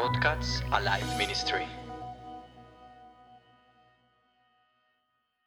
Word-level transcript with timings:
Podcasts 0.00 0.62
Alive 0.70 1.16
Ministry. 1.18 1.66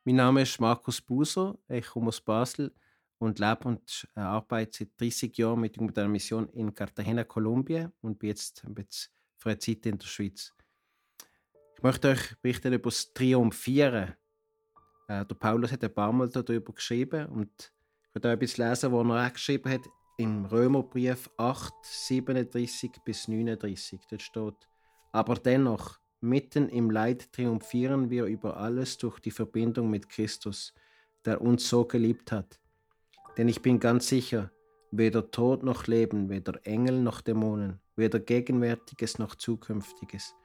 Mein 0.03 0.15
Name 0.17 0.41
ist 0.41 0.59
Markus 0.59 0.99
Buser, 0.99 1.57
ich 1.69 1.87
komme 1.87 2.09
aus 2.09 2.19
Basel 2.19 2.75
und 3.17 3.39
lebe 3.39 3.63
und 3.63 4.09
arbeite 4.13 4.79
seit 4.79 4.99
30 4.99 5.37
Jahren 5.37 5.61
mit 5.61 5.77
der 5.95 6.09
Mission 6.09 6.49
in 6.49 6.75
Cartagena, 6.75 7.23
Kolumbien 7.23 7.93
und 8.01 8.19
bin 8.19 8.31
jetzt, 8.31 8.67
für 9.37 9.51
eine 9.51 9.57
Zeit 9.57 9.85
in 9.85 9.97
der 9.97 10.07
Schweiz. 10.07 10.53
Ich 11.77 11.81
möchte 11.81 12.09
euch 12.09 12.35
berichten 12.41 12.73
über 12.73 12.89
das 12.89 13.13
Triumphieren. 13.13 14.17
Äh, 15.07 15.25
der 15.25 15.35
Paulus 15.35 15.71
hat 15.71 15.81
ein 15.85 15.93
paar 15.93 16.11
Mal 16.11 16.27
darüber 16.27 16.73
geschrieben 16.73 17.25
und 17.27 17.71
ich 18.09 18.15
werde 18.15 18.27
euch 18.27 18.33
etwas 18.33 18.57
lesen, 18.57 18.91
was 18.91 19.07
er 19.07 19.27
auch 19.27 19.33
geschrieben 19.33 19.71
hat 19.71 19.87
im 20.21 20.45
Römerbrief 20.45 21.31
8, 21.37 21.73
37 21.81 22.91
bis 23.03 23.27
39. 23.27 24.01
Dort 24.07 24.21
steht, 24.21 24.69
aber 25.11 25.33
dennoch, 25.33 25.99
mitten 26.19 26.69
im 26.69 26.91
Leid 26.91 27.33
triumphieren 27.33 28.11
wir 28.11 28.25
über 28.25 28.57
alles 28.57 28.99
durch 28.99 29.19
die 29.19 29.31
Verbindung 29.31 29.89
mit 29.89 30.09
Christus, 30.09 30.75
der 31.25 31.41
uns 31.41 31.67
so 31.67 31.85
geliebt 31.85 32.31
hat. 32.31 32.59
Denn 33.35 33.49
ich 33.49 33.63
bin 33.63 33.79
ganz 33.79 34.09
sicher, 34.09 34.51
weder 34.91 35.31
Tod 35.31 35.63
noch 35.63 35.87
Leben, 35.87 36.29
weder 36.29 36.59
Engel 36.67 37.01
noch 37.01 37.21
Dämonen, 37.21 37.79
weder 37.95 38.19
Gegenwärtiges 38.19 39.17
noch 39.17 39.33
Zukünftiges, 39.33 40.35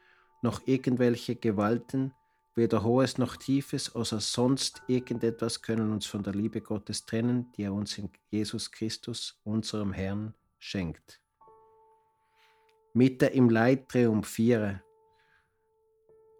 noch 0.40 0.62
irgendwelche 0.66 1.36
Gewalten, 1.36 2.14
weder 2.56 2.82
Hohes 2.82 3.18
noch 3.18 3.36
Tiefes 3.36 3.94
oder 3.94 4.18
sonst 4.18 4.82
irgendetwas 4.88 5.62
können 5.62 5.92
uns 5.92 6.06
von 6.06 6.22
der 6.22 6.32
Liebe 6.32 6.60
Gottes 6.60 7.04
trennen, 7.04 7.52
die 7.52 7.64
er 7.64 7.74
uns 7.74 7.98
in 7.98 8.10
Jesus 8.30 8.72
Christus, 8.72 9.38
unserem 9.44 9.92
Herrn, 9.92 10.34
schenkt. 10.58 11.20
Mitte 12.94 13.26
im 13.26 13.50
Leid 13.50 13.88
triumphiere. 13.90 14.82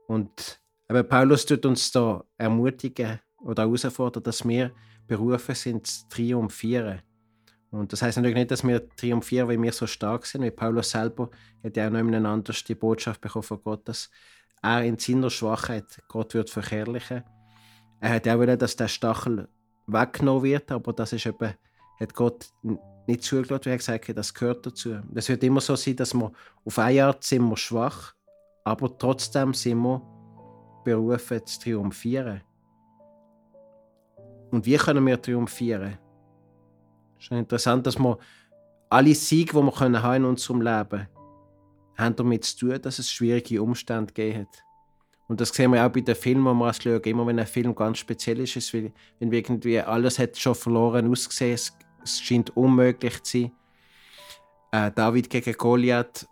Und 0.09 0.59
aber 0.89 1.03
Paulus 1.03 1.45
tut 1.45 1.67
uns 1.67 1.91
da 1.93 2.25
ermutigen 2.39 3.21
oder 3.43 3.65
herausfordern, 3.65 4.23
dass 4.23 4.47
wir 4.47 4.73
berufen 5.07 5.55
sind 5.55 5.87
zu 5.87 6.09
triumphieren. 6.09 7.03
Und 7.71 7.93
das 7.93 8.01
heißt 8.01 8.17
natürlich 8.17 8.37
nicht, 8.37 8.51
dass 8.53 8.65
wir 8.65 8.89
triumphieren, 8.91 9.49
weil 9.49 9.61
wir 9.61 9.73
so 9.73 9.87
stark 9.87 10.25
sind, 10.25 10.43
wie 10.43 10.51
Paulus 10.51 10.91
selber 10.91 11.31
hat 11.63 11.77
ja 11.77 11.89
auch 11.89 11.91
noch 11.91 12.01
ineinander 12.01 12.55
die 12.67 12.75
Botschaft 12.75 13.21
bekommen 13.21 13.43
von 13.43 13.61
Gott, 13.63 13.87
dass 13.89 14.11
er 14.67 14.85
in 14.85 14.99
seiner 14.99 15.31
Schwachheit 15.31 16.03
Gott 16.09 16.35
wird 16.35 16.51
verherrlichen. 16.51 17.23
Er 18.01 18.11
hat 18.11 18.29
auch 18.29 18.39
wollen, 18.39 18.59
dass 18.59 18.77
der 18.77 18.89
Stachel 18.89 19.49
weggenommen 19.87 20.43
wird, 20.43 20.71
aber 20.73 20.93
das 20.93 21.13
ist 21.13 21.27
eben, 21.27 21.55
hat 22.01 22.15
Gott 22.15 22.51
nicht 23.07 23.23
zugelassen, 23.23 23.65
wie 23.67 23.71
er 23.71 23.77
gesagt 23.79 24.09
hat, 24.09 24.17
das 24.17 24.35
gehört 24.35 24.67
dazu. 24.67 24.97
Es 25.15 25.29
wird 25.29 25.45
immer 25.45 25.61
so 25.61 25.77
sein, 25.77 25.97
dass 25.97 26.13
wir 26.15 26.33
auf 26.65 26.79
eine 26.79 27.05
Art 27.05 27.25
sind 27.25 27.49
wir 27.49 27.57
schwach, 27.57 28.15
aber 28.65 28.97
trotzdem 28.99 29.55
sind 29.55 29.79
wir 29.79 30.03
berufen 30.85 31.47
zu 31.47 31.61
triumphieren. 31.61 32.41
Und 34.51 34.67
wie 34.67 34.77
können 34.77 35.07
wir 35.07 35.21
triumphieren? 35.21 35.99
Es 37.19 37.25
ist 37.27 37.33
interessant, 37.33 37.87
dass 37.87 37.99
wir 37.99 38.19
alle 38.91 39.15
Siege, 39.15 39.53
die 39.53 39.63
wir 39.63 40.03
haben 40.03 40.17
in 40.17 40.25
unserem 40.25 40.61
Leben 40.61 41.01
haben, 41.01 41.16
haben 41.97 42.17
damit 42.17 42.45
zu 42.45 42.59
tun, 42.59 42.83
dass 42.83 42.99
es 42.99 43.11
schwierige 43.11 43.63
Umstände 43.63 44.13
gegeben 44.13 44.41
hat. 44.41 44.65
Und 45.29 45.41
das 45.41 45.49
sehen 45.49 45.73
wir 45.73 45.85
auch 45.85 45.91
bei 45.91 46.01
den 46.01 46.15
Filmen, 46.15 46.45
die 46.57 46.65
wir 46.65 46.73
schauen. 46.73 47.03
Immer 47.03 47.27
wenn 47.27 47.39
ein 47.39 47.47
Film 47.47 47.75
ganz 47.75 47.99
speziell 47.99 48.41
ist, 48.41 48.57
ist 48.57 48.73
wenn 48.73 48.93
irgendwie 49.19 49.81
alles 49.81 50.19
hat 50.19 50.39
schon 50.39 50.55
verloren 50.55 51.11
ausgesehen, 51.11 51.55
es, 51.55 51.77
es 52.03 52.21
scheint 52.21 52.57
unmöglich 52.57 53.23
zu 53.23 53.41
sein. 53.41 53.53
Äh, 54.71 54.93
David 54.93 55.29
gegen 55.29 55.53
Goliath. 55.55 56.29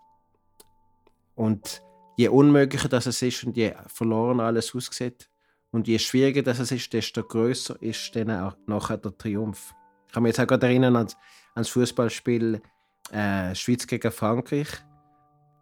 Und 1.35 1.83
je 2.17 2.29
unmöglicher 2.29 2.89
das 2.89 3.07
es 3.07 3.20
ist 3.23 3.42
und 3.45 3.57
je 3.57 3.75
verloren 3.89 4.39
alles 4.39 4.73
aussieht 4.75 5.29
und 5.73 5.89
je 5.89 5.98
schwieriger 5.98 6.42
das 6.42 6.61
es 6.61 6.70
ist, 6.70 6.92
desto 6.92 7.25
größer 7.25 7.80
ist 7.83 8.14
dann 8.14 8.30
auch 8.30 8.57
nachher 8.67 8.98
der 8.98 9.19
Triumph. 9.19 9.74
Ich 10.07 10.13
kann 10.13 10.23
mich 10.23 10.30
jetzt 10.30 10.41
auch 10.41 10.47
gerade 10.47 10.67
erinnern 10.67 10.95
an, 10.95 11.07
an 11.07 11.13
das 11.57 11.70
Fußballspiel 11.70 12.63
äh, 13.11 13.55
Schweiz 13.57 13.85
gegen 13.89 14.13
Frankreich 14.13 14.69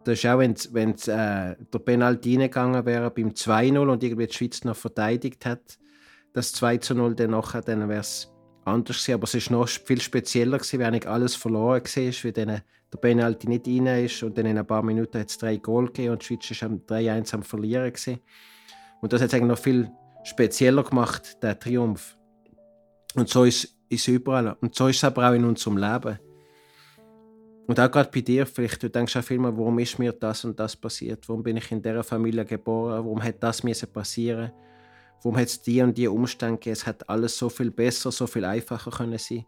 das 0.03 0.19
ist 0.19 0.25
auch, 0.25 0.39
wenn, 0.39 0.55
wenn 0.71 0.91
äh, 0.91 1.55
der 1.55 1.79
Penalty 1.79 2.35
reingegangen 2.35 2.85
wäre 2.85 3.09
beim 3.11 3.29
2-0 3.29 3.77
und 3.89 4.03
irgendwie 4.03 4.27
die 4.27 4.33
Schweiz 4.33 4.63
noch 4.63 4.75
verteidigt 4.75 5.45
hat, 5.45 5.77
das 6.33 6.53
2-0 6.55 7.13
dann 7.13 7.31
nachher, 7.31 7.61
dann 7.61 7.87
wäre 7.87 8.01
es 8.01 8.31
anders 8.65 8.97
gewesen. 8.97 9.13
Aber 9.13 9.23
es 9.23 9.51
war 9.51 9.59
noch 9.59 9.67
viel 9.67 10.01
spezieller 10.01 10.57
gewesen, 10.57 10.79
weil 10.79 10.87
eigentlich 10.87 11.07
alles 11.07 11.35
verloren 11.35 11.83
war, 11.83 12.23
wie 12.23 12.31
dann 12.31 12.61
der 12.93 12.99
Penalty 12.99 13.47
nicht 13.47 13.67
rein 13.67 14.05
ist 14.05 14.21
und 14.23 14.37
dann 14.37 14.45
in 14.45 14.57
ein 14.57 14.67
paar 14.67 14.83
Minuten 14.83 15.19
hat 15.19 15.29
es 15.29 15.37
drei 15.37 15.57
Goal 15.57 15.87
gegeben 15.87 16.13
und 16.13 16.21
die 16.21 16.25
Schweiz 16.25 16.61
war 16.61 16.69
am 16.69 16.77
3-1 16.77 17.33
am 17.33 17.43
Verlieren 17.43 17.91
gewesen. 17.91 18.19
Und 19.01 19.13
das 19.13 19.21
hat 19.21 19.29
es 19.29 19.33
eigentlich 19.33 19.49
noch 19.49 19.57
viel 19.57 19.89
spezieller 20.23 20.83
gemacht, 20.83 21.41
der 21.41 21.59
Triumph. 21.59 22.17
Und 23.15 23.29
so 23.29 23.43
ist 23.43 23.75
es 23.89 24.07
überall. 24.07 24.55
Und 24.61 24.75
so 24.75 24.87
ist 24.87 24.97
es 24.97 25.03
aber 25.03 25.29
auch 25.29 25.33
in 25.33 25.43
unserem 25.45 25.77
Leben. 25.77 26.19
Und 27.65 27.79
auch 27.79 27.89
gerade 27.89 28.09
bei 28.13 28.21
dir, 28.21 28.45
vielleicht, 28.45 28.83
du 28.83 28.89
denkst 28.89 29.15
auch 29.15 29.23
viel 29.23 29.39
mal, 29.39 29.55
warum 29.55 29.79
ist 29.79 29.97
mir 29.97 30.11
das 30.11 30.43
und 30.43 30.59
das 30.59 30.75
passiert? 30.75 31.27
Warum 31.29 31.43
bin 31.43 31.57
ich 31.57 31.71
in 31.71 31.81
dieser 31.81 32.03
Familie 32.03 32.43
geboren? 32.43 33.05
Warum 33.05 33.23
hat 33.23 33.41
das 33.41 33.63
müssen 33.63 33.91
passieren? 33.91 34.51
Warum 35.21 35.37
hat 35.37 35.47
es 35.47 35.61
die 35.61 35.81
und 35.81 35.97
die 35.97 36.07
Umstände 36.07 36.57
gegeben? 36.57 36.73
Es 36.73 36.85
hätte 36.85 37.07
alles 37.07 37.37
so 37.37 37.47
viel 37.47 37.71
besser, 37.71 38.11
so 38.11 38.27
viel 38.27 38.43
einfacher 38.43 38.91
können 38.91 39.17
sein. 39.17 39.45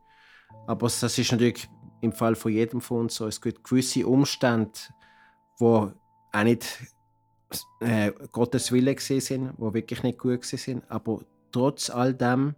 Aber 0.66 0.88
das 0.88 1.18
ist 1.18 1.32
natürlich 1.32 1.68
im 2.02 2.14
Fall 2.14 2.36
von 2.36 2.52
jedem 2.52 2.80
von 2.80 3.02
uns 3.02 3.16
so. 3.16 3.28
Es 3.28 3.42
gibt 3.42 3.64
gewisse 3.64 4.08
Umstände, 4.08 4.72
wo 5.58 5.92
auch 6.32 6.44
nicht 6.44 6.66
äh, 7.82 8.12
Gottes 8.32 8.72
Wille 8.72 8.96
sind, 8.98 9.54
wo 9.58 9.74
wirklich 9.74 10.04
nicht 10.04 10.20
gut 10.20 10.46
sind. 10.46 10.84
Aber 10.90 11.20
trotz 11.52 11.90
all 11.90 12.14
dem 12.14 12.56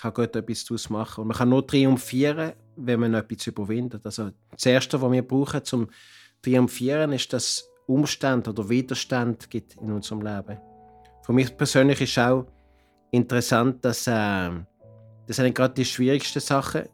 kann 0.00 0.14
Gott 0.14 0.34
etwas 0.34 0.64
daraus 0.64 0.88
machen. 0.88 1.22
Und 1.22 1.28
man 1.28 1.36
kann 1.36 1.50
nur 1.50 1.66
triumphieren, 1.66 2.52
wenn 2.80 3.00
man 3.00 3.14
etwas 3.14 3.46
überwindet. 3.46 4.04
Also 4.04 4.30
das 4.50 4.66
Erste, 4.66 5.00
was 5.00 5.12
wir 5.12 5.26
brauchen 5.26 5.64
zum 5.64 5.88
Triumphieren, 6.42 7.12
ist, 7.12 7.32
dass 7.32 7.68
Umstände 7.86 8.50
oder 8.50 8.68
Widerstand 8.68 9.50
gibt 9.50 9.76
in 9.76 9.92
unserem 9.92 10.22
Leben. 10.22 10.58
Für 11.22 11.32
mich 11.32 11.56
persönlich 11.56 12.00
ist 12.00 12.18
auch 12.18 12.46
interessant, 13.10 13.84
dass 13.84 14.06
äh, 14.06 14.50
das 15.26 15.36
sind 15.36 15.54
gerade 15.54 15.74
die 15.74 15.84
schwierigsten 15.84 16.40
Sachen, 16.40 16.88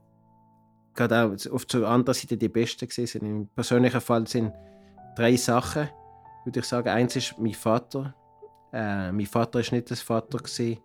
gerade 0.95 1.23
auch 1.23 1.53
auf 1.53 1.65
der 1.67 1.87
anderen 1.87 2.15
Seite 2.15 2.37
die 2.37 2.49
besten 2.49 2.89
sind. 2.89 3.23
Im 3.23 3.49
persönlichen 3.49 4.01
Fall 4.01 4.27
sind 4.27 4.53
drei 5.17 5.37
Sachen, 5.37 5.89
würde 6.45 6.61
ich 6.61 6.67
sagen. 6.67 6.89
Eins 6.89 7.17
ist 7.17 7.39
mein 7.39 7.55
Vater. 7.55 8.15
Äh, 8.73 9.13
mein 9.13 9.27
Vater 9.27 9.61
ist 9.61 9.73
nicht 9.73 9.91
das 9.91 10.01
Vater 10.01 10.39
gewesen, 10.39 10.79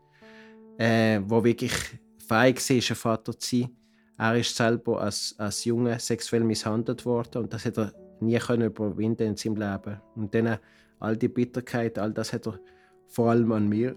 äh, 0.77 1.19
wo 1.25 1.43
wirklich 1.43 1.73
fähig 2.25 2.69
war, 2.69 2.75
ein 2.75 2.95
Vater 2.95 3.37
zu 3.37 3.57
sein. 3.57 3.69
Er 4.21 4.35
ist 4.35 4.55
selber 4.55 5.01
als, 5.01 5.33
als 5.39 5.65
Junge 5.65 5.99
sexuell 5.99 6.43
misshandelt 6.43 7.07
worden 7.07 7.41
und 7.41 7.53
das 7.53 7.65
hat 7.65 7.79
er 7.79 7.91
nie 8.19 8.37
können 8.37 8.67
überwinden 8.67 9.29
in 9.29 9.35
seinem 9.35 9.55
Leben. 9.55 9.99
Und 10.15 10.35
dann 10.35 10.59
all 10.99 11.17
die 11.17 11.27
Bitterkeit, 11.27 11.97
all 11.97 12.13
das 12.13 12.31
hat 12.31 12.45
er 12.45 12.59
vor 13.07 13.31
allem 13.31 13.51
an 13.51 13.67
mir 13.67 13.95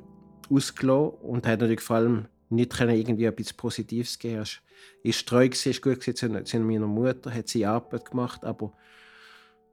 ausgelassen 0.50 1.18
und 1.20 1.46
hat 1.46 1.60
natürlich 1.60 1.82
vor 1.82 1.96
allem 1.96 2.24
nicht 2.48 2.72
können 2.72 2.96
irgendwie 2.96 3.26
etwas 3.26 3.52
Positives 3.52 4.18
geben. 4.18 4.46
Er 5.02 5.10
ist 5.10 5.28
treu 5.28 5.46
gewesen, 5.46 5.82
gut 5.82 6.00
gewesen 6.00 6.46
zu 6.46 6.58
meiner 6.60 6.86
Mutter, 6.86 7.30
hat 7.30 7.48
sie 7.48 7.66
Arbeit 7.66 8.10
gemacht, 8.10 8.46
aber 8.46 8.72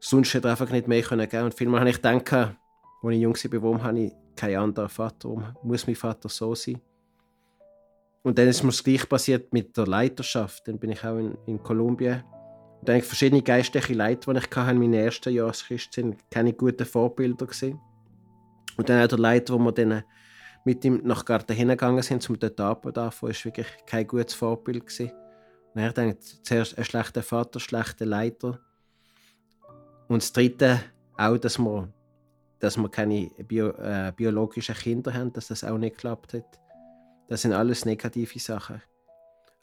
sonst 0.01 0.33
hätte 0.33 0.49
er 0.49 0.51
einfach 0.51 0.69
nicht 0.69 0.85
mehr 0.85 1.01
können 1.01 1.29
geben. 1.29 1.45
Und 1.45 1.53
vielmal 1.53 1.79
habe 1.79 1.91
ich 1.91 2.01
gedacht, 2.01 2.33
als 2.33 2.55
ich 3.09 3.21
jung 3.21 3.35
war, 3.35 3.63
warum 3.63 3.83
habe 3.83 3.99
ich 4.01 4.11
keinen 4.35 4.57
anderen 4.57 4.89
Vater? 4.89 5.29
Warum 5.29 5.45
muss 5.63 5.87
mein 5.87 5.95
Vater 5.95 6.27
so 6.27 6.53
sein? 6.55 6.81
Und 8.23 8.37
dann 8.37 8.47
ist 8.47 8.63
mir 8.63 8.69
das 8.69 8.83
gleich 8.83 9.07
passiert 9.09 9.51
mit 9.51 9.75
der 9.75 9.87
Leiterschaft. 9.87 10.67
Dann 10.67 10.77
bin 10.77 10.91
ich 10.91 11.03
auch 11.03 11.17
in, 11.17 11.37
in 11.47 11.61
Kolumbien. 11.61 12.23
Und 12.79 12.89
dann 12.89 13.01
verschiedene 13.01 13.41
geistliche 13.41 13.93
Leiter, 13.93 14.33
die 14.33 14.39
ich 14.39 14.55
hatte, 14.55 14.71
in 14.71 14.79
meinen 14.79 14.93
ersten 14.93 15.33
Jahren 15.33 15.49
als 15.49 15.65
Christ 15.65 15.93
sind 15.93 16.29
keine 16.29 16.53
guten 16.53 16.85
Vorbilder 16.85 17.47
gesehen. 17.47 17.79
Und 18.77 18.89
dann 18.89 19.03
auch 19.03 19.07
der 19.07 19.19
Leiter, 19.19 19.53
wo 19.53 19.59
wir 19.59 19.71
dann 19.71 20.03
mit 20.65 20.85
ihm 20.85 21.01
nach 21.03 21.25
Cartagena 21.25 21.73
gegangen 21.73 22.01
sind, 22.03 22.21
zum 22.21 22.37
dort 22.39 22.59
arbeiten, 22.59 22.95
war 22.95 23.21
wirklich 23.21 23.67
kein 23.85 24.07
gutes 24.07 24.33
Vorbild 24.35 24.85
gewesen. 24.85 25.11
Und 25.73 25.81
er 25.81 25.93
denkt 25.93 26.23
zuerst 26.23 26.77
ein 26.77 26.85
schlechter 26.85 27.23
Vater, 27.23 27.59
schlechter 27.59 28.05
Leiter. 28.05 28.59
Und 30.07 30.21
das 30.21 30.33
Dritte 30.33 30.81
auch, 31.17 31.37
dass 31.37 31.57
wir, 31.57 31.91
dass 32.59 32.77
wir 32.77 32.89
keine 32.89 33.31
bio, 33.47 33.69
äh, 33.69 34.11
biologischen 34.15 34.75
Kinder 34.75 35.13
haben, 35.13 35.33
dass 35.33 35.47
das 35.47 35.63
auch 35.63 35.77
nicht 35.77 35.95
geklappt 35.95 36.33
hat. 36.33 36.60
Das 37.31 37.43
sind 37.43 37.53
alles 37.53 37.85
negative 37.85 38.39
Sachen. 38.39 38.81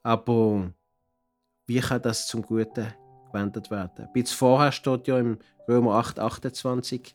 Aber 0.02 0.72
wie 1.66 1.80
kann 1.80 2.00
das 2.00 2.26
zum 2.26 2.40
Guten 2.40 2.94
gewendet 3.26 3.70
werden? 3.70 4.08
Bis 4.14 4.32
vorher 4.32 4.72
steht 4.72 5.06
ja 5.06 5.18
im 5.18 5.38
Römer 5.68 5.96
8, 5.96 6.18
28, 6.18 7.14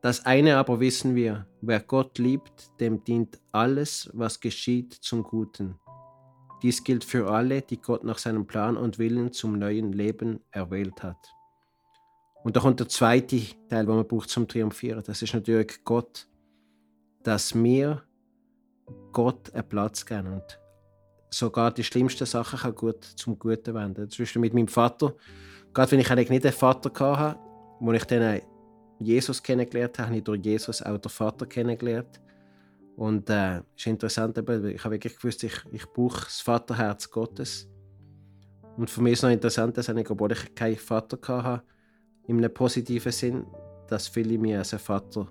das 0.00 0.24
eine 0.24 0.56
aber 0.56 0.80
wissen 0.80 1.14
wir, 1.14 1.46
wer 1.60 1.80
Gott 1.80 2.16
liebt, 2.16 2.70
dem 2.80 3.04
dient 3.04 3.38
alles, 3.52 4.08
was 4.14 4.40
geschieht, 4.40 4.94
zum 4.94 5.24
Guten. 5.24 5.78
Dies 6.62 6.82
gilt 6.82 7.04
für 7.04 7.30
alle, 7.30 7.60
die 7.60 7.82
Gott 7.82 8.02
nach 8.02 8.16
seinem 8.16 8.46
Plan 8.46 8.78
und 8.78 8.98
Willen 8.98 9.30
zum 9.30 9.58
neuen 9.58 9.92
Leben 9.92 10.40
erwählt 10.52 11.02
hat. 11.02 11.34
Und 12.44 12.56
kommt 12.56 12.80
der 12.80 12.88
zweite 12.88 13.42
Teil, 13.68 13.84
den 13.84 13.94
man 13.94 14.08
braucht 14.08 14.30
zum 14.30 14.48
Triumphieren. 14.48 15.02
Das 15.04 15.20
ist 15.20 15.34
natürlich 15.34 15.84
Gott, 15.84 16.28
dass 17.22 17.54
wir 17.54 18.02
Gott 19.12 19.52
einen 19.54 19.68
Platz 19.68 20.04
geben 20.04 20.34
und 20.34 20.60
sogar 21.30 21.72
die 21.72 21.84
schlimmsten 21.84 22.26
Sachen 22.26 22.58
kann 22.58 22.74
gut 22.74 23.04
zum 23.04 23.38
Guten 23.38 23.74
wenden. 23.74 24.10
Zum 24.10 24.22
Beispiel 24.22 24.40
mit 24.40 24.54
meinem 24.54 24.68
Vater, 24.68 25.14
gerade 25.72 25.92
wenn 25.92 26.00
ich 26.00 26.10
eigentlich 26.10 26.30
nicht 26.30 26.44
einen 26.44 26.54
Vater 26.54 26.90
hatte, 27.16 27.38
wo 27.80 27.92
ich 27.92 28.04
dann 28.04 28.40
Jesus 28.98 29.42
kennengelernt 29.42 29.98
habe, 29.98 30.08
habe 30.08 30.18
ich 30.18 30.24
durch 30.24 30.44
Jesus 30.44 30.82
auch 30.82 30.98
den 30.98 31.10
Vater 31.10 31.46
kennengelernt. 31.46 32.20
Und 32.96 33.30
es 33.30 33.36
äh, 33.36 33.62
ist 33.76 33.86
interessant, 33.86 34.36
ich 34.36 34.84
habe 34.84 34.94
wirklich 34.94 35.16
gewusst, 35.16 35.42
ich, 35.44 35.54
ich 35.72 35.86
brauche 35.86 36.24
das 36.24 36.40
Vaterherz 36.40 37.10
Gottes. 37.10 37.68
Und 38.76 38.90
für 38.90 39.00
mich 39.00 39.14
ist 39.14 39.18
es 39.20 39.22
noch 39.22 39.30
interessant, 39.30 39.78
dass 39.78 39.88
ich, 39.88 40.10
obwohl 40.10 40.32
ich 40.32 40.54
keinen 40.54 40.76
Vater 40.76 41.18
hatte, 41.42 41.64
in 42.26 42.38
einem 42.38 42.52
positiven 42.52 43.12
Sinn, 43.12 43.46
dass 43.88 44.08
viele 44.08 44.36
mir 44.38 44.58
als 44.58 44.74
ein 44.74 44.78
Vater 44.78 45.28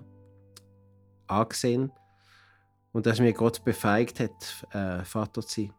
angesehen 1.28 1.92
und 2.92 3.06
dass 3.06 3.20
mir 3.20 3.32
Gott 3.32 3.64
befeigt 3.64 4.20
hat, 4.20 4.66
äh, 4.72 5.04
Vater 5.04 5.42
zu 5.42 5.62
sein. 5.62 5.72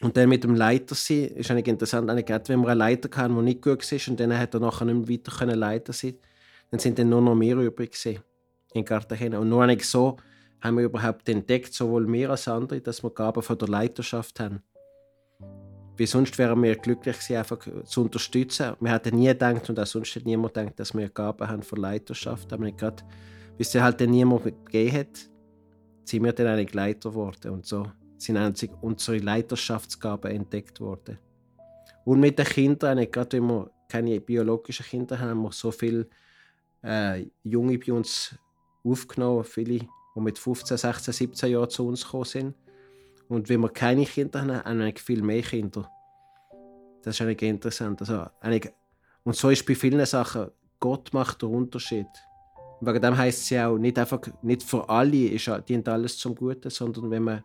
Und 0.00 0.16
dann 0.16 0.28
mit 0.28 0.42
dem 0.42 0.54
Leiter 0.54 0.94
sein, 0.94 1.26
ist 1.26 1.50
eigentlich 1.50 1.68
interessant, 1.68 2.10
eigentlich 2.10 2.28
wenn 2.48 2.60
wir 2.60 2.68
einen 2.68 2.78
Leiter 2.78 3.08
hatten, 3.16 3.34
der 3.34 3.42
nicht 3.42 3.62
gut 3.62 3.90
war 3.90 4.10
und 4.10 4.20
dann 4.20 4.36
hat 4.36 4.54
er 4.54 4.60
nachher 4.60 4.84
nicht 4.84 5.08
mehr 5.08 5.18
weiter 5.18 5.32
können 5.32 5.58
Leiter 5.58 5.92
sein 5.92 6.16
dann 6.72 6.80
sind 6.80 6.98
dann 6.98 7.10
nur 7.10 7.20
noch 7.20 7.34
mehr 7.34 7.56
übrig 7.58 7.94
in 8.72 8.84
Cartagena. 8.84 9.38
Und 9.38 9.50
nur 9.50 9.62
eigentlich 9.62 9.86
so 9.86 10.16
haben 10.62 10.78
wir 10.78 10.84
überhaupt 10.84 11.28
entdeckt, 11.28 11.74
sowohl 11.74 12.10
wir 12.10 12.30
als 12.30 12.48
andere, 12.48 12.80
dass 12.80 13.02
wir 13.02 13.10
Gaben 13.10 13.42
von 13.42 13.58
der 13.58 13.68
Leiterschaft 13.68 14.40
haben. 14.40 14.62
Wie 15.98 16.06
sonst 16.06 16.38
wären 16.38 16.62
wir 16.62 16.76
glücklich 16.76 17.16
gewesen, 17.18 17.36
einfach 17.36 17.58
zu 17.84 18.00
unterstützen. 18.00 18.72
Wir 18.80 18.92
hätten 18.92 19.16
nie 19.16 19.26
gedacht, 19.26 19.68
und 19.68 19.78
auch 19.78 19.86
sonst 19.86 20.16
hat 20.16 20.24
niemand 20.24 20.54
gedacht, 20.54 20.80
dass 20.80 20.94
wir 20.94 21.10
Gaben 21.10 21.46
haben 21.46 21.62
von 21.62 21.78
Leiterschaft. 21.78 22.50
Aber 22.54 22.64
nicht 22.64 22.78
gerade, 22.78 23.02
bis 23.58 23.74
es 23.74 23.82
halt 23.82 24.00
dann 24.00 24.10
niemand 24.10 24.44
gegeben 24.44 24.96
hat, 24.96 25.28
sind 26.12 26.24
wir 26.24 26.32
dann 26.34 26.46
eigentlich 26.48 26.74
Leiter 26.74 27.10
geworden. 27.10 27.52
Und 27.52 27.66
so 27.66 27.90
sind 28.18 28.36
einzig 28.36 28.70
unsere 28.82 29.18
Leiterschaftsgaben 29.18 30.30
entdeckt 30.30 30.78
worden. 30.78 31.18
Und 32.04 32.20
mit 32.20 32.38
den 32.38 32.44
Kindern, 32.44 32.98
gerade 33.10 33.38
wenn 33.38 33.46
wir 33.46 33.70
keine 33.88 34.20
biologischen 34.20 34.84
Kinder 34.84 35.18
haben, 35.18 35.30
haben 35.30 35.42
wir 35.42 35.52
so 35.52 35.70
viele 35.70 36.06
äh, 36.84 37.24
Junge 37.42 37.78
bei 37.78 37.92
uns 37.92 38.34
aufgenommen, 38.84 39.44
viele, 39.44 39.78
die 39.78 40.20
mit 40.20 40.38
15, 40.38 40.76
16, 40.76 41.14
17 41.14 41.50
Jahren 41.50 41.70
zu 41.70 41.86
uns 41.86 42.04
gekommen 42.04 42.24
sind. 42.24 42.54
Und 43.28 43.48
wenn 43.48 43.60
wir 43.60 43.70
keine 43.70 44.04
Kinder 44.04 44.42
haben, 44.42 44.64
haben 44.64 44.80
wir 44.80 44.94
viel 44.96 45.22
mehr 45.22 45.42
Kinder. 45.42 45.90
Das 47.02 47.14
ist 47.14 47.22
eigentlich 47.22 47.42
interessant. 47.42 48.00
Also, 48.00 48.26
eigentlich, 48.40 48.70
und 49.24 49.34
so 49.34 49.48
ist 49.48 49.64
bei 49.64 49.74
vielen 49.74 50.04
Sachen, 50.04 50.50
Gott 50.78 51.14
macht 51.14 51.40
den 51.40 51.48
Unterschied. 51.48 52.06
Wegen 52.84 53.00
dem 53.00 53.16
heisst 53.16 53.42
es 53.42 53.50
ja 53.50 53.68
auch, 53.68 53.78
nicht 53.78 53.96
einfach, 53.96 54.20
nicht 54.42 54.64
für 54.64 54.88
alle 54.88 55.28
ist, 55.28 55.48
dient 55.68 55.88
alles 55.88 56.18
zum 56.18 56.34
Guten, 56.34 56.68
sondern 56.68 57.12
wenn 57.12 57.22
man, 57.22 57.44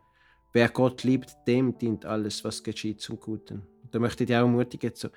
wer 0.52 0.68
Gott 0.68 1.04
liebt, 1.04 1.30
dem 1.46 1.78
dient 1.78 2.04
alles, 2.04 2.42
was 2.42 2.60
geschieht, 2.60 3.00
zum 3.00 3.20
Guten. 3.20 3.62
Und 3.84 3.94
da 3.94 4.00
möchte 4.00 4.24
ich 4.24 4.26
dich 4.26 4.36
auch 4.36 4.40
ermutigen, 4.40 4.90
so, 4.94 5.10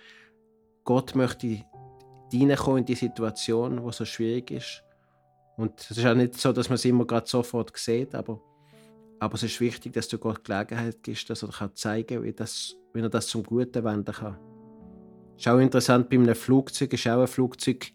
Gott 0.84 1.16
möchte 1.16 1.64
reinkommen 2.32 2.80
in 2.80 2.86
die 2.86 2.94
Situation, 2.94 3.84
die 3.84 3.92
so 3.92 4.06
schwierig 4.06 4.52
ist. 4.52 4.84
Und 5.58 5.80
es 5.80 5.98
ist 5.98 6.06
auch 6.06 6.14
nicht 6.14 6.36
so, 6.36 6.54
dass 6.54 6.70
man 6.70 6.76
es 6.76 6.86
immer 6.86 7.06
gerade 7.06 7.28
sofort 7.28 7.76
sieht, 7.76 8.14
aber, 8.14 8.40
aber 9.20 9.34
es 9.34 9.44
ist 9.44 9.60
wichtig, 9.60 9.94
dass 9.94 10.08
du 10.08 10.20
Gott 10.20 10.44
Gelegenheit 10.44 11.02
gibst, 11.02 11.32
dass 11.32 11.42
er 11.42 11.74
zeigen 11.74 12.18
kann, 12.18 12.24
wie, 12.24 12.34
das, 12.34 12.76
wie 12.94 13.02
er 13.02 13.10
das 13.10 13.26
zum 13.26 13.42
Guten 13.42 13.84
wenden 13.84 14.14
kann. 14.14 14.38
Es 15.36 15.48
ist 15.48 15.52
auch 15.52 15.58
interessant, 15.58 16.12
bei 16.12 16.18
einem 16.18 16.36
Flugzeug 16.36 16.94
ist 16.94 17.08
auch 17.08 17.22
ein 17.22 17.28
Flugzeug 17.28 17.92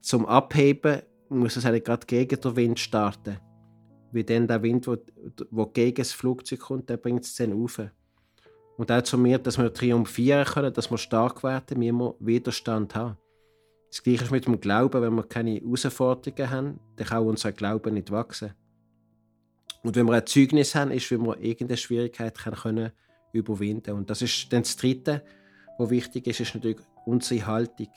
zum 0.00 0.26
Abheben, 0.26 1.02
muss 1.28 1.56
es 1.56 1.64
eigentlich 1.64 1.84
gerade 1.84 2.06
gegen 2.06 2.40
den 2.40 2.56
Wind 2.56 2.78
starten. 2.78 3.38
Wie 4.12 4.24
dann 4.24 4.46
der 4.46 4.62
Wind, 4.62 4.86
der 4.86 4.98
wo 5.50 5.66
gegen 5.66 5.96
das 5.96 6.12
Flugzeug 6.12 6.60
kommt, 6.60 6.88
der 6.88 6.96
bringt 6.96 7.24
es 7.24 7.34
dann 7.36 7.52
rauf. 7.52 7.80
Und 8.76 8.92
auch 8.92 9.02
zu 9.02 9.18
mir, 9.18 9.38
dass 9.38 9.58
wir 9.58 9.72
triumphieren 9.72 10.44
können, 10.44 10.72
dass 10.72 10.90
wir 10.90 10.98
stark 10.98 11.42
werden, 11.42 11.78
müssen 11.78 11.98
wir 11.98 12.14
Widerstand 12.20 12.94
haben. 12.94 13.16
Das 13.90 14.02
Gleiche 14.02 14.24
ist 14.24 14.30
mit 14.30 14.46
dem 14.46 14.60
Glauben. 14.60 15.02
Wenn 15.02 15.14
wir 15.14 15.24
keine 15.24 15.54
Herausforderungen 15.56 16.50
haben, 16.50 16.80
dann 16.96 17.06
kann 17.06 17.26
unser 17.26 17.52
Glauben 17.52 17.94
nicht 17.94 18.10
wachsen. 18.10 18.52
Und 19.82 19.96
wenn 19.96 20.06
wir 20.06 20.14
ein 20.14 20.26
Zeugnis 20.26 20.74
haben, 20.74 20.90
ist, 20.90 21.10
wenn 21.10 21.24
wir 21.24 21.38
irgendeine 21.40 21.76
Schwierigkeit 21.76 22.36
können 22.36 22.92
überwinden. 23.32 23.94
Und 23.94 24.10
das 24.10 24.22
ist 24.22 24.52
dann 24.52 24.62
das 24.62 24.76
Dritte, 24.76 25.24
was 25.78 25.90
wichtig 25.90 26.26
ist, 26.26 26.40
ist 26.40 26.54
natürlich 26.54 26.78
unsere 27.06 27.46
Haltung. 27.46 27.92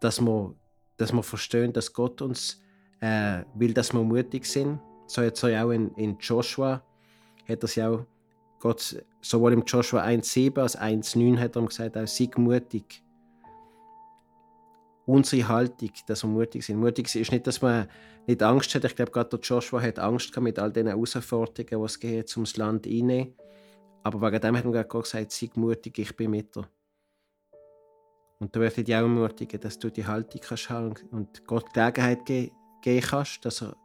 Dass 0.00 0.20
wir, 0.20 0.54
dass 0.98 1.12
wir 1.12 1.22
verstehen, 1.22 1.72
dass 1.72 1.92
Gott 1.92 2.20
uns 2.20 2.62
äh, 3.00 3.42
will, 3.54 3.72
dass 3.72 3.92
wir 3.92 4.02
mutig 4.02 4.44
sind. 4.44 4.78
So 5.06 5.22
jetzt 5.22 5.42
ja 5.42 5.64
auch 5.64 5.70
in, 5.70 5.90
in 5.94 6.18
Joshua 6.18 6.82
hat 7.48 7.62
er 7.62 7.68
ja 7.70 7.90
auch 7.90 8.04
Gott 8.60 9.02
sowohl 9.22 9.52
im 9.54 9.62
Joshua 9.64 10.04
1,7 10.04 10.60
als 10.60 10.78
1,9 10.78 11.38
hat 11.38 11.56
er 11.56 11.62
gesagt, 11.62 11.96
auch 11.96 12.06
sei 12.06 12.28
mutig 12.36 13.02
unsere 15.08 15.48
Haltung, 15.48 15.90
dass 16.06 16.22
wir 16.22 16.28
mutig 16.28 16.64
sind. 16.64 16.78
Mutig 16.78 17.14
ist 17.14 17.32
nicht, 17.32 17.46
dass 17.46 17.62
man 17.62 17.88
nicht 18.26 18.42
Angst 18.42 18.74
hat. 18.74 18.84
Ich 18.84 18.94
glaube, 18.94 19.10
gerade 19.10 19.30
der 19.30 19.40
Joshua 19.40 19.80
hat 19.80 19.98
Angst 19.98 20.30
gehabt 20.30 20.44
mit 20.44 20.58
all 20.58 20.70
den 20.70 20.86
Herausforderungen, 20.86 21.80
die 21.80 21.86
es 21.86 21.98
geht, 21.98 22.36
ums 22.36 22.58
Land 22.58 22.84
hinein. 22.84 23.32
Aber 24.02 24.20
wegen 24.20 24.40
dem 24.40 24.56
hat 24.56 24.64
man 24.64 24.72
gerade 24.74 24.88
gesagt, 24.88 25.32
sei 25.32 25.50
mutig, 25.54 25.98
ich 25.98 26.14
bin 26.14 26.30
mit 26.32 26.54
dir. 26.54 26.68
Und 28.40 28.54
möchte 28.54 28.80
ich 28.80 28.86
dich 28.86 28.94
auch 28.94 29.00
ermutigen, 29.00 29.60
dass 29.60 29.78
du 29.78 29.90
die 29.90 30.06
Haltung 30.06 30.40
kannst 30.40 30.70
haben 30.70 30.94
und 31.10 31.44
Gott 31.46 31.72
Gelegenheit 31.74 32.24
geben, 32.24 32.52
kannst, 33.02 33.44
dass 33.44 33.62
er 33.62 33.76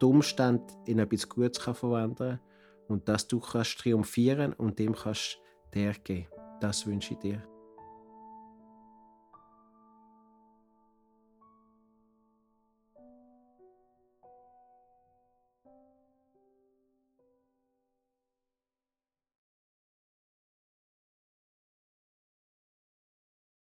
die 0.00 0.06
Umstände 0.06 0.64
in 0.86 0.98
etwas 0.98 1.28
Gutes 1.28 1.60
kann 1.60 1.74
verwandeln 1.74 2.38
kann 2.38 2.40
und 2.88 3.08
dass 3.08 3.28
du 3.28 3.38
kannst 3.38 3.78
triumphieren 3.78 4.52
und 4.54 4.78
dem 4.78 4.94
kannst 4.94 5.38
der 5.74 5.92
geben. 5.92 6.26
Das 6.60 6.86
wünsche 6.86 7.14
ich 7.14 7.20
dir. 7.20 7.42